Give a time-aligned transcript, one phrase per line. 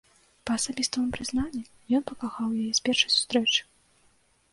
[0.49, 1.61] Па асабістаму прызнанню,
[1.97, 3.61] ён пакахаў яе з першай сустрэчы.